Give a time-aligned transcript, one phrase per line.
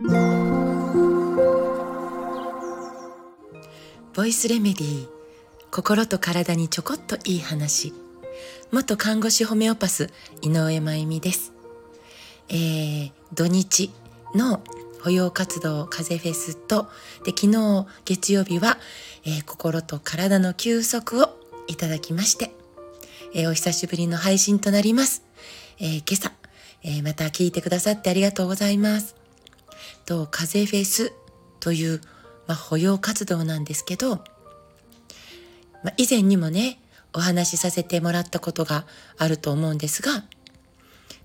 [0.00, 0.06] ボ
[4.24, 5.08] イスレメディー
[5.72, 7.92] 心と体にちょこっといい話。
[8.70, 11.52] 元看護師ホメオパス井上真由美です。
[12.48, 13.90] えー、土日
[14.36, 14.62] の
[15.02, 16.86] 保養活動風フェスと
[17.24, 18.78] で昨日月曜日は、
[19.24, 21.36] えー、心と体の休息を
[21.66, 22.52] いただきまして、
[23.34, 25.24] えー、お久しぶりの配信となります、
[25.80, 26.30] えー、今朝、
[26.84, 29.17] えまた聞いてくださってありがとうございます。
[30.08, 31.12] と風フェス
[31.60, 32.00] という
[32.48, 34.16] まあ、保養活動なんですけど、
[35.84, 36.80] まあ、以前にもね、
[37.12, 38.86] お話しさせてもらったことが
[39.18, 40.22] あると思うんですが、ま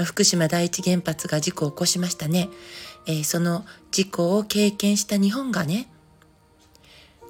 [0.00, 2.50] あ、福島第一原発が事故を起こしましたね。
[3.06, 5.88] えー、その事故を経験した日本がね、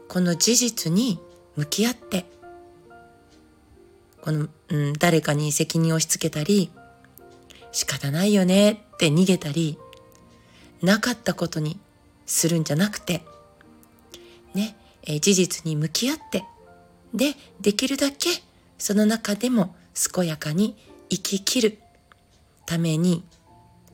[0.08, 1.20] この事実に
[1.54, 2.26] 向き合って、
[4.20, 6.72] この、うん、誰かに責任を押し付けたり、
[7.70, 9.78] 仕方ないよねって逃げたり、
[10.82, 11.78] なかったことに
[12.26, 13.22] するんじゃなくて、
[14.54, 16.44] ね、え事実に向き合って、
[17.14, 18.30] で、できるだけ
[18.78, 19.74] その中でも
[20.14, 20.76] 健やかに
[21.08, 21.78] 生き切る
[22.66, 23.24] ために、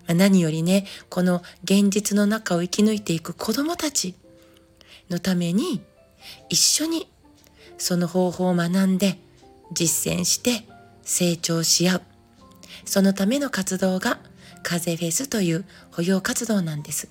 [0.06, 4.14] まあ、何よりね、この現実の中を生き抜いていく子供たち
[5.10, 5.83] のために、
[6.48, 7.08] 一緒に
[7.78, 9.19] その方法を学んで
[9.72, 10.64] 実践して
[11.03, 12.03] 成長し合う。
[12.84, 14.19] そのための活動が
[14.62, 17.08] 風フェスという保養活動なんです。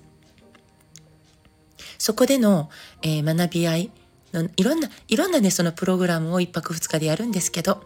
[1.97, 2.69] そこでの、
[3.03, 3.91] えー、学び合い
[4.33, 7.83] のいろんな、いろんなね、そのプログラムを一泊二日でやるんですけど、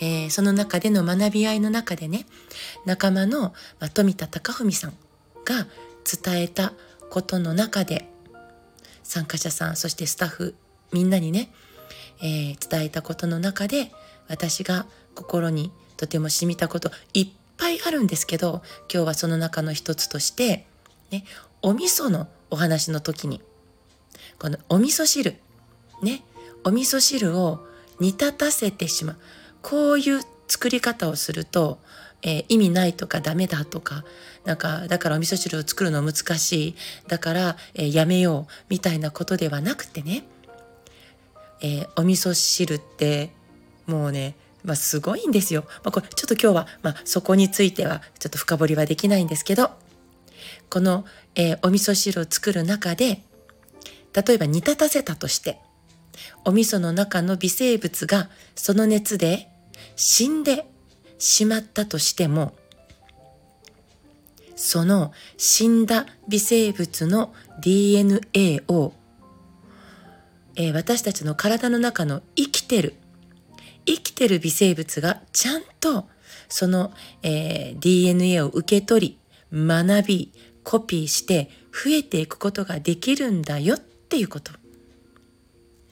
[0.00, 2.26] えー、その中での学び合いの中でね、
[2.84, 4.90] 仲間の、まあ、富田隆文さん
[5.44, 5.66] が
[6.04, 6.72] 伝えた
[7.10, 8.08] ことの中で、
[9.02, 10.54] 参加者さん、そしてスタッフ、
[10.92, 11.52] みんなにね、
[12.22, 13.92] えー、伝えたことの中で、
[14.28, 20.66] 私が心にとても染みたこといっぱいあるんですけど、今日はその中の一つとして、
[21.10, 21.24] ね、
[21.62, 23.40] お味噌のお話の時に、
[24.38, 25.36] このお味噌汁、
[26.02, 26.22] ね、
[26.64, 27.66] お味噌汁を
[28.00, 29.16] 煮立たせてしまう。
[29.62, 31.78] こういう作り方をすると、
[32.22, 34.04] えー、意味ないとかダメだとか、
[34.44, 36.76] なんか、だからお味噌汁を作るの難しい。
[37.06, 38.52] だから、えー、やめよう。
[38.68, 40.26] みたいなことではなくてね、
[41.60, 43.30] えー、お味噌汁って、
[43.86, 45.64] もうね、まあ、すごいんですよ。
[45.84, 49.70] まあ、これちょっと今日は、まあ、そこについてはちょっと深掘りはできないんですけど、
[50.70, 51.04] この、
[51.34, 53.22] えー、お味噌汁を作る中で、
[54.14, 55.60] 例えば煮立たせたとして、
[56.44, 59.48] お味噌の中の微生物がその熱で
[59.96, 60.66] 死んで
[61.18, 62.54] しまったとしても、
[64.56, 68.94] その死んだ微生物の DNA を、
[70.56, 72.94] えー、私たちの体の中の生きてる、
[73.86, 76.08] 生きてる微生物がちゃんと
[76.48, 79.18] その、えー、DNA を受け取り、
[79.52, 84.52] 学び、コピーして増えていくことができるんだよっていうこと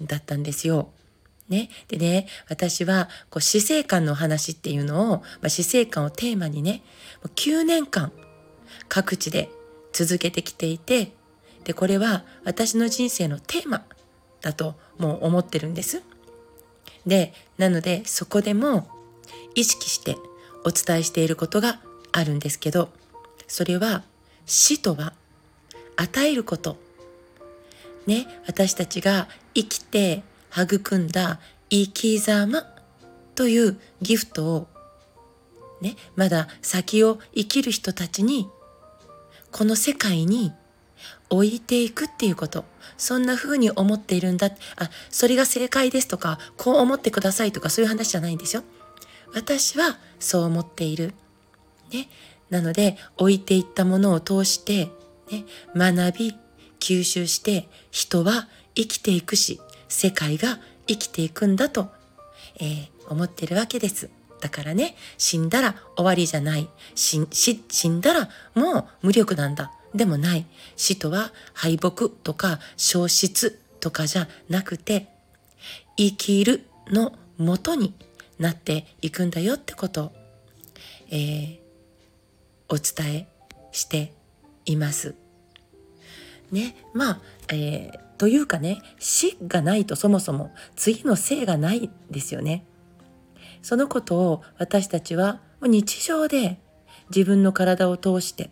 [0.00, 0.90] だったんですよ。
[1.48, 1.68] ね。
[1.88, 6.82] でね、私はこう死生観の話っていうのを、まあ、死生観をテーマにね、
[7.36, 8.12] 9年間
[8.88, 9.50] 各地で
[9.92, 11.12] 続けてきていて、
[11.64, 13.84] で、これは私の人生のテーマ
[14.40, 16.02] だともう思ってるんです。
[17.06, 18.88] で、なのでそこでも
[19.54, 20.16] 意識して
[20.64, 21.80] お伝えしていることが
[22.12, 22.90] あるんですけど、
[23.48, 24.02] それは
[24.46, 25.12] 死とは
[25.96, 26.76] 与えること。
[28.06, 32.64] ね、私たちが生きて育んだ生き様
[33.34, 34.68] というギフトを、
[35.80, 38.48] ね、まだ先を生きる人たちに、
[39.50, 40.52] この世界に
[41.30, 42.64] 置いていくっていうこと。
[42.96, 44.50] そんな風に思っているんだ。
[44.76, 48.62] あ、それが正解ですとか、こう思ってくださいとかそういう話じゃないんですよ。
[49.34, 51.14] 私はそう思っている。
[51.92, 52.08] ね。
[52.50, 54.90] なので、置いていったものを通して、
[55.30, 56.36] ね、学び、
[56.80, 61.90] 吸収して人は生きていくし、世界が生きていくんだと、
[62.60, 64.10] えー、思ってるわけです。
[64.40, 66.68] だからね、死んだら終わりじゃない。
[66.94, 69.72] 死死んだらもう無力なんだ。
[69.94, 70.46] でもない。
[70.76, 75.08] 死とは敗北とか消失とかじゃなくて、
[75.96, 77.94] 生きるのもとに
[78.38, 80.12] なっていくんだよってことを、
[81.10, 81.58] えー、
[82.68, 83.28] お伝え
[83.72, 84.12] して
[84.64, 85.14] います。
[86.50, 92.64] ね、まあ、えー、というかね、死がないとそもそも次の生がないんですよね。
[93.62, 96.58] そのことを私たちは日常で
[97.14, 98.50] 自分の体を通して、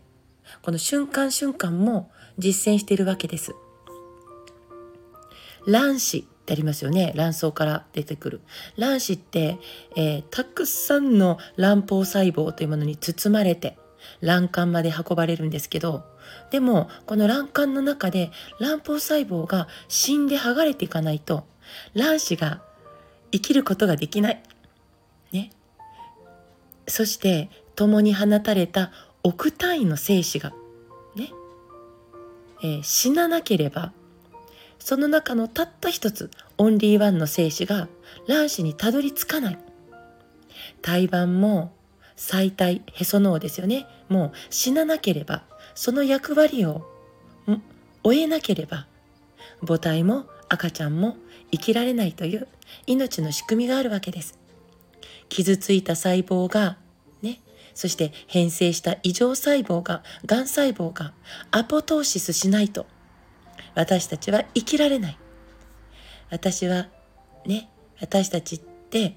[0.62, 3.54] この瞬間瞬間も実践しているわけです。
[5.66, 7.12] 卵子ってありますよね。
[7.14, 8.40] 卵巣から出てくる。
[8.76, 9.58] 卵子って、
[9.96, 13.78] えー、たくさんの卵胞細胞というものに包まれて、
[14.22, 16.04] 卵管まで運ばれるんですけど、
[16.50, 21.44] でもこの卵管の中で卵胞細胞が死んで剥がれていかないと
[21.94, 22.62] 卵子が
[23.32, 24.42] 生きることができない。
[25.32, 25.50] ね。
[26.88, 28.90] そして共に放たれた
[29.22, 30.52] 億単位の精子が
[31.14, 31.30] ね、
[32.62, 33.92] えー、死ななければ
[34.78, 37.88] その中のたった一つオンリーワンの精子が
[38.26, 39.58] 卵子にたどり着かない。
[40.82, 41.72] 胎盤も
[42.16, 43.86] 最体へその緒ですよね。
[44.08, 45.42] もう死ななければ
[45.74, 46.86] その役割を
[48.02, 48.86] 終えなければ
[49.66, 51.16] 母体も赤ちゃんも
[51.50, 52.48] 生きられないという
[52.86, 54.38] 命の仕組みがあるわけです。
[55.28, 56.76] 傷ついた細胞が
[57.80, 61.14] そして変性した異常細胞ががん細胞が
[61.50, 62.84] アポトーシスしないと
[63.74, 65.18] 私たちは生きられない
[66.30, 66.88] 私は
[67.46, 69.16] ね私たちって、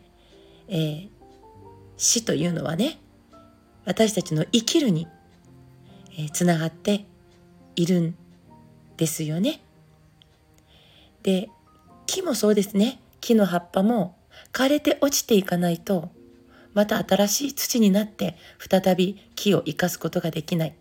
[0.70, 1.10] えー、
[1.98, 3.02] 死というのはね
[3.84, 5.10] 私たちの生きるに、
[6.18, 7.06] えー、つながって
[7.76, 8.16] いるん
[8.96, 9.60] ですよね。
[11.24, 11.50] で
[12.06, 14.16] 木もそうですね木の葉っぱも
[14.54, 16.12] 枯れて落ちていかないと
[16.74, 20.76] また新しい土になって再び木を生かすことができない。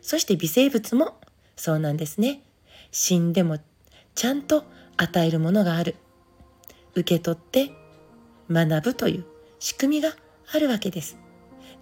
[0.00, 1.18] そして微生物も
[1.56, 2.42] そうなんですね。
[2.90, 3.58] 死んでも
[4.14, 4.64] ちゃんと
[4.96, 5.96] 与えるものがある。
[6.94, 7.72] 受け取って
[8.50, 9.24] 学ぶという
[9.58, 10.12] 仕組みが
[10.52, 11.16] あるわけです。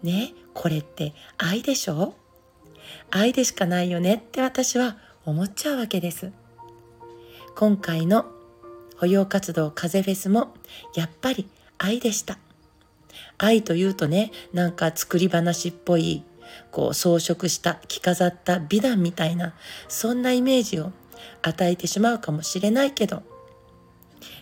[0.03, 2.15] ねこれって愛でしょ？
[3.11, 6.33] 愛でしかないよねって私は思っちゃうわけです。
[7.55, 8.27] 今回の
[8.97, 10.55] 保養活動風フェスも
[10.95, 12.39] やっぱり愛でした。
[13.43, 16.25] 愛というとねなんか作り話っぽい
[16.71, 19.55] こう装飾した着飾った美談みたいな
[19.89, 20.93] そんなイメージを
[21.43, 23.25] 与えてしまうかもしれないけど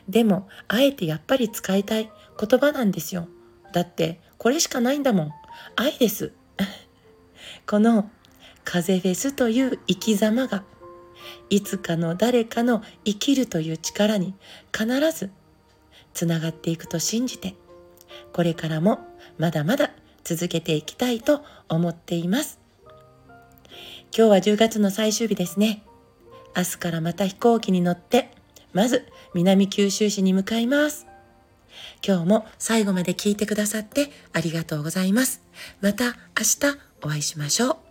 [0.06, 3.28] でもあえてやっぱり使いたい言葉なんですよ。
[3.72, 5.30] だってこれしかないんだもん。
[5.76, 6.32] 愛です。
[7.66, 8.10] この
[8.64, 10.64] 風フェスという生き様が
[11.48, 14.34] いつかの誰かの生きるという力に
[14.76, 15.30] 必ず
[16.12, 17.54] つながっていくと信じて
[18.32, 19.00] これからも
[19.38, 19.90] まだまだ
[20.24, 22.58] 続けていきたいと思っています。
[24.16, 25.82] 今日は10月の最終日ですね。
[26.56, 28.30] 明日からまた飛行機に乗って
[28.72, 31.06] まず南九州市に向かいます。
[32.06, 35.42] 今日も最後まで聞いてくださってありがとうございます。
[35.80, 36.12] また明
[36.60, 37.89] 日お会いしましょう。